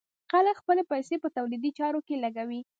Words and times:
خلک 0.31 0.55
خپلې 0.61 0.83
پيسې 0.91 1.15
په 1.23 1.27
تولیدي 1.37 1.71
چارو 1.79 1.99
کې 2.07 2.21
لګوي. 2.23 2.61